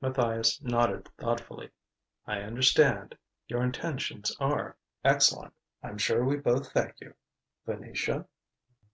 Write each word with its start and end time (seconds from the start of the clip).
Matthias 0.00 0.62
nodded 0.62 1.10
thoughtfully. 1.18 1.68
"I 2.26 2.40
understand: 2.40 3.18
your 3.48 3.62
intentions 3.62 4.34
are 4.40 4.78
excellent. 5.04 5.52
I'm 5.82 5.98
sure 5.98 6.24
we 6.24 6.36
both 6.38 6.72
thank 6.72 7.02
you. 7.02 7.12
Venetia 7.66 8.26